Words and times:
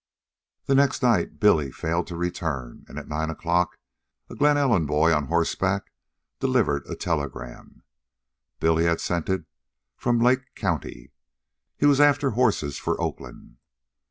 The 0.65 0.73
next 0.73 1.03
night 1.03 1.39
Billy 1.39 1.71
failed 1.71 2.07
to 2.07 2.17
return, 2.17 2.85
and 2.89 2.97
at 2.97 3.07
nine 3.07 3.29
o'clock 3.29 3.77
a 4.31 4.35
Glen 4.35 4.57
Ellen 4.57 4.87
boy 4.87 5.13
on 5.13 5.25
horseback 5.27 5.91
delivered 6.39 6.87
a 6.87 6.95
telegram. 6.95 7.83
Billy 8.59 8.85
had 8.85 8.99
sent 8.99 9.29
it 9.29 9.45
from 9.97 10.17
Lake 10.17 10.55
County. 10.55 11.11
He 11.77 11.85
was 11.85 12.01
after 12.01 12.31
horses 12.31 12.79
for 12.79 12.99
Oakland. 12.99 13.57